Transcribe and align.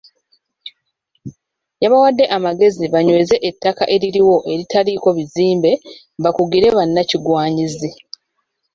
Yabawadde 1.83 2.25
amagezi 2.37 2.83
banyweze 2.93 3.35
ettaka 3.49 3.83
eririwo 3.95 4.35
eritaliiko 4.53 5.07
bizimbe 5.17 5.71
bakugire 6.23 6.67
bannakigwanyizi. 6.77 7.89